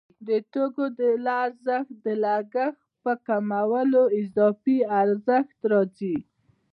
[0.27, 0.85] د توکو
[1.25, 6.17] له ارزښت د لګښت په کمولو اضافي ارزښت راځي